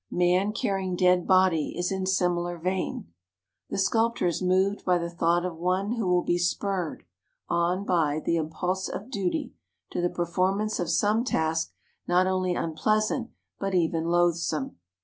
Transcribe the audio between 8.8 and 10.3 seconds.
of duty to the